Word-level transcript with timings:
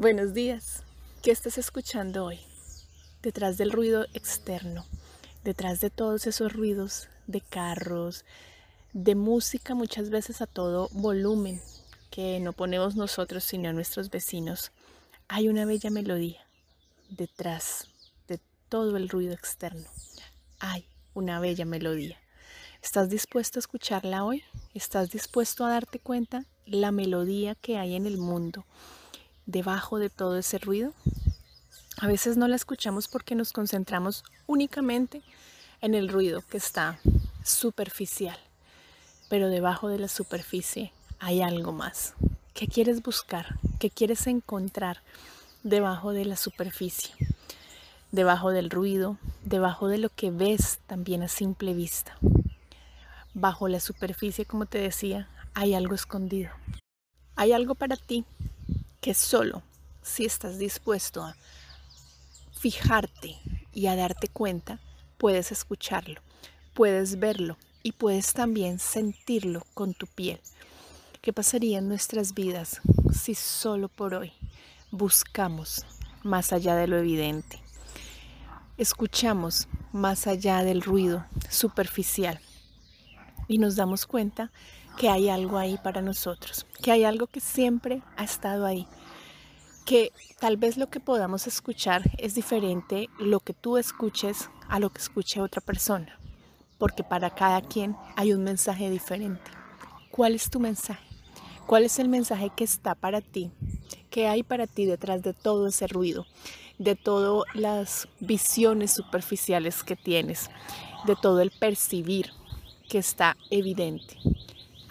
Buenos 0.00 0.32
días. 0.32 0.82
¿Qué 1.20 1.30
estás 1.30 1.58
escuchando 1.58 2.24
hoy? 2.24 2.40
Detrás 3.20 3.58
del 3.58 3.70
ruido 3.70 4.06
externo, 4.14 4.86
detrás 5.44 5.82
de 5.82 5.90
todos 5.90 6.26
esos 6.26 6.54
ruidos 6.54 7.10
de 7.26 7.42
carros, 7.42 8.24
de 8.94 9.14
música 9.14 9.74
muchas 9.74 10.08
veces 10.08 10.40
a 10.40 10.46
todo 10.46 10.88
volumen 10.92 11.60
que 12.10 12.40
no 12.40 12.54
ponemos 12.54 12.96
nosotros 12.96 13.44
sino 13.44 13.68
a 13.68 13.74
nuestros 13.74 14.08
vecinos, 14.08 14.72
hay 15.28 15.50
una 15.50 15.66
bella 15.66 15.90
melodía 15.90 16.46
detrás 17.10 17.86
de 18.26 18.40
todo 18.70 18.96
el 18.96 19.06
ruido 19.10 19.34
externo. 19.34 19.86
Hay 20.60 20.86
una 21.12 21.40
bella 21.40 21.66
melodía. 21.66 22.16
¿Estás 22.82 23.10
dispuesto 23.10 23.58
a 23.58 23.60
escucharla 23.60 24.24
hoy? 24.24 24.44
¿Estás 24.72 25.10
dispuesto 25.10 25.66
a 25.66 25.72
darte 25.72 25.98
cuenta 25.98 26.46
la 26.64 26.90
melodía 26.90 27.54
que 27.54 27.76
hay 27.76 27.96
en 27.96 28.06
el 28.06 28.16
mundo? 28.16 28.64
Debajo 29.50 29.98
de 29.98 30.10
todo 30.10 30.38
ese 30.38 30.58
ruido. 30.58 30.92
A 31.98 32.06
veces 32.06 32.36
no 32.36 32.48
la 32.48 32.56
escuchamos 32.56 33.08
porque 33.08 33.34
nos 33.34 33.52
concentramos 33.52 34.24
únicamente 34.46 35.22
en 35.80 35.94
el 35.94 36.08
ruido 36.08 36.42
que 36.42 36.56
está 36.56 36.98
superficial, 37.44 38.38
pero 39.28 39.48
debajo 39.48 39.88
de 39.88 39.98
la 39.98 40.08
superficie 40.08 40.92
hay 41.18 41.42
algo 41.42 41.72
más. 41.72 42.14
¿Qué 42.54 42.66
quieres 42.66 43.02
buscar? 43.02 43.58
¿Qué 43.78 43.90
quieres 43.90 44.26
encontrar 44.26 45.02
debajo 45.62 46.12
de 46.12 46.24
la 46.24 46.36
superficie? 46.36 47.14
Debajo 48.12 48.50
del 48.50 48.70
ruido, 48.70 49.18
debajo 49.44 49.88
de 49.88 49.98
lo 49.98 50.08
que 50.08 50.30
ves 50.30 50.78
también 50.86 51.22
a 51.22 51.28
simple 51.28 51.74
vista. 51.74 52.16
Bajo 53.34 53.68
la 53.68 53.80
superficie, 53.80 54.44
como 54.44 54.66
te 54.66 54.78
decía, 54.78 55.28
hay 55.54 55.74
algo 55.74 55.94
escondido. 55.94 56.50
Hay 57.36 57.52
algo 57.52 57.74
para 57.74 57.96
ti 57.96 58.24
que 59.00 59.14
solo 59.14 59.62
si 60.02 60.24
estás 60.24 60.58
dispuesto 60.58 61.22
a 61.24 61.36
fijarte 62.52 63.38
y 63.72 63.86
a 63.86 63.96
darte 63.96 64.28
cuenta, 64.28 64.80
puedes 65.16 65.52
escucharlo, 65.52 66.20
puedes 66.74 67.18
verlo 67.18 67.56
y 67.82 67.92
puedes 67.92 68.32
también 68.34 68.78
sentirlo 68.78 69.64
con 69.74 69.94
tu 69.94 70.06
piel. 70.06 70.40
¿Qué 71.22 71.32
pasaría 71.32 71.78
en 71.78 71.88
nuestras 71.88 72.34
vidas 72.34 72.80
si 73.12 73.34
solo 73.34 73.88
por 73.88 74.14
hoy 74.14 74.32
buscamos 74.90 75.86
más 76.22 76.52
allá 76.52 76.76
de 76.76 76.86
lo 76.86 76.98
evidente? 76.98 77.60
Escuchamos 78.76 79.68
más 79.92 80.26
allá 80.26 80.62
del 80.62 80.82
ruido 80.82 81.24
superficial 81.48 82.40
y 83.48 83.58
nos 83.58 83.76
damos 83.76 84.06
cuenta 84.06 84.50
que 84.96 85.08
hay 85.08 85.28
algo 85.28 85.58
ahí 85.58 85.78
para 85.82 86.02
nosotros, 86.02 86.66
que 86.82 86.92
hay 86.92 87.04
algo 87.04 87.26
que 87.26 87.40
siempre 87.40 88.02
ha 88.16 88.24
estado 88.24 88.66
ahí, 88.66 88.86
que 89.84 90.12
tal 90.38 90.56
vez 90.56 90.76
lo 90.76 90.88
que 90.88 91.00
podamos 91.00 91.46
escuchar 91.46 92.02
es 92.18 92.34
diferente 92.34 93.08
lo 93.18 93.40
que 93.40 93.54
tú 93.54 93.76
escuches 93.76 94.50
a 94.68 94.78
lo 94.78 94.90
que 94.90 95.00
escuche 95.00 95.40
otra 95.40 95.60
persona, 95.60 96.18
porque 96.78 97.02
para 97.02 97.30
cada 97.30 97.60
quien 97.60 97.96
hay 98.16 98.32
un 98.32 98.44
mensaje 98.44 98.90
diferente. 98.90 99.50
¿Cuál 100.10 100.34
es 100.34 100.50
tu 100.50 100.60
mensaje? 100.60 101.04
¿Cuál 101.66 101.84
es 101.84 101.98
el 101.98 102.08
mensaje 102.08 102.50
que 102.54 102.64
está 102.64 102.94
para 102.94 103.20
ti? 103.20 103.52
¿Qué 104.10 104.26
hay 104.26 104.42
para 104.42 104.66
ti 104.66 104.86
detrás 104.86 105.22
de 105.22 105.32
todo 105.32 105.68
ese 105.68 105.86
ruido? 105.86 106.26
De 106.78 106.96
todas 106.96 107.44
las 107.54 108.08
visiones 108.18 108.92
superficiales 108.92 109.84
que 109.84 109.94
tienes, 109.94 110.50
de 111.06 111.14
todo 111.14 111.40
el 111.40 111.52
percibir 111.52 112.32
que 112.88 112.98
está 112.98 113.36
evidente. 113.50 114.16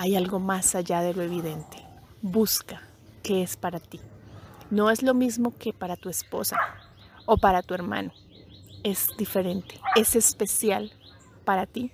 Hay 0.00 0.14
algo 0.14 0.38
más 0.38 0.76
allá 0.76 1.00
de 1.00 1.12
lo 1.12 1.22
evidente. 1.22 1.84
Busca 2.22 2.82
qué 3.24 3.42
es 3.42 3.56
para 3.56 3.80
ti. 3.80 3.98
No 4.70 4.92
es 4.92 5.02
lo 5.02 5.12
mismo 5.12 5.52
que 5.58 5.72
para 5.72 5.96
tu 5.96 6.08
esposa 6.08 6.56
o 7.26 7.36
para 7.36 7.62
tu 7.62 7.74
hermano. 7.74 8.12
Es 8.84 9.08
diferente, 9.18 9.80
es 9.96 10.14
especial 10.14 10.92
para 11.44 11.66
ti 11.66 11.90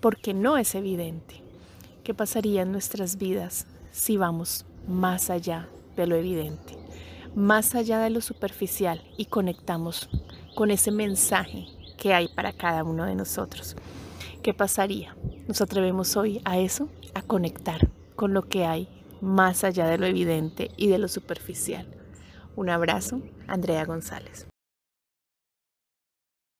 porque 0.00 0.34
no 0.34 0.56
es 0.56 0.76
evidente. 0.76 1.42
¿Qué 2.04 2.14
pasaría 2.14 2.62
en 2.62 2.70
nuestras 2.70 3.16
vidas 3.18 3.66
si 3.90 4.16
vamos 4.16 4.64
más 4.86 5.28
allá 5.28 5.68
de 5.96 6.06
lo 6.06 6.14
evidente, 6.14 6.78
más 7.34 7.74
allá 7.74 7.98
de 7.98 8.10
lo 8.10 8.20
superficial 8.20 9.02
y 9.16 9.24
conectamos 9.24 10.08
con 10.54 10.70
ese 10.70 10.92
mensaje 10.92 11.66
que 11.96 12.14
hay 12.14 12.28
para 12.28 12.52
cada 12.52 12.84
uno 12.84 13.04
de 13.04 13.16
nosotros? 13.16 13.74
¿Qué 14.44 14.54
pasaría? 14.54 15.16
Nos 15.48 15.62
atrevemos 15.62 16.14
hoy 16.18 16.42
a 16.44 16.58
eso, 16.58 16.90
a 17.14 17.22
conectar 17.22 17.88
con 18.16 18.34
lo 18.34 18.42
que 18.42 18.66
hay 18.66 18.86
más 19.22 19.64
allá 19.64 19.86
de 19.86 19.96
lo 19.96 20.04
evidente 20.04 20.70
y 20.76 20.88
de 20.88 20.98
lo 20.98 21.08
superficial. 21.08 21.86
Un 22.54 22.68
abrazo, 22.68 23.22
Andrea 23.46 23.86
González. 23.86 24.46